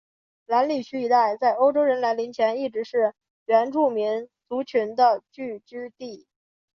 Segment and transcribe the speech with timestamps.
[0.47, 3.13] 兰里区一带在欧裔人来临前一直是
[3.45, 6.25] 原住民族群的聚居地。